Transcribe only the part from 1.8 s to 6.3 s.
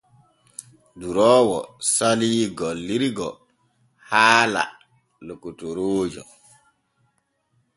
salii gillirgo haala lokotoroojo.